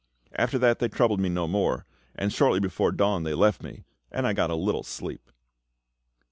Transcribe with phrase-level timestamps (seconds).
[0.33, 3.61] After that they troubled me no more; and shortly before dawn of day they left
[3.61, 5.29] me, and I got a little sleep.